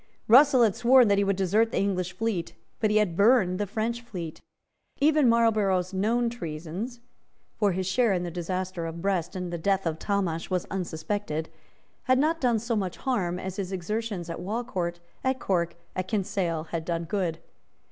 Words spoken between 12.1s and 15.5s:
not done so much harm as his exertions at Walcourt, at